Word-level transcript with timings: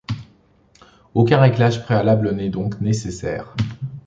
Aucun 1.13 1.39
réglage 1.39 1.83
préalable 1.83 2.31
n'est 2.31 2.49
donc 2.49 2.81
nécessaire. 2.81 3.53